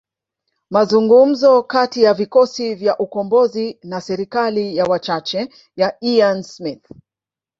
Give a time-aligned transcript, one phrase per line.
[0.69, 6.87] Mazungumzo kati ya vikosi vya ukombozi na serikali ya wachache ya Ian Smith